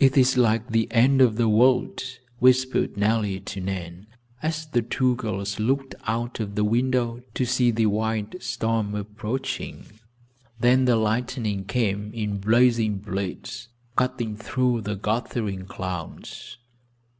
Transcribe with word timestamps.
"It 0.00 0.16
is 0.18 0.36
like 0.36 0.70
the 0.72 0.90
end 0.90 1.22
of 1.22 1.36
the 1.36 1.48
world," 1.48 2.02
whispered 2.40 2.96
Nellie 2.96 3.38
to 3.38 3.60
Nan, 3.60 4.08
as 4.42 4.66
the 4.66 4.82
two 4.82 5.14
girls 5.14 5.60
looked 5.60 5.94
out 6.08 6.40
of 6.40 6.56
the 6.56 6.64
window 6.64 7.22
to 7.34 7.44
see 7.44 7.70
the 7.70 7.86
wild 7.86 8.34
storm 8.42 8.96
approaching. 8.96 9.84
Then 10.58 10.86
the 10.86 10.96
lightning 10.96 11.66
came 11.66 12.12
in 12.12 12.38
blazing 12.38 12.98
blades, 12.98 13.68
cutting 13.94 14.36
through 14.36 14.80
the 14.80 14.96
gathering 14.96 15.66
clouds. 15.66 16.58